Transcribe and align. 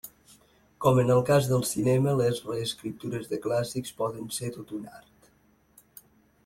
Com 0.85 1.01
en 1.01 1.11
el 1.15 1.19
cas 1.27 1.49
del 1.51 1.65
cinema, 1.71 2.15
les 2.21 2.41
reescriptures 2.47 3.31
de 3.35 3.41
clàssics 3.47 3.95
poden 4.01 4.35
ser 4.39 4.53
tot 4.57 4.75
un 4.79 4.89
art. 5.01 5.33